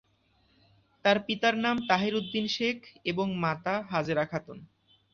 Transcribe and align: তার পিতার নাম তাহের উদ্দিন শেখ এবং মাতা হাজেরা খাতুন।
তার 1.05 1.17
পিতার 1.25 1.55
নাম 1.57 1.75
তাহের 1.89 2.13
উদ্দিন 2.15 2.45
শেখ 2.47 2.77
এবং 3.05 3.27
মাতা 3.43 3.75
হাজেরা 3.91 4.25
খাতুন। 4.25 4.57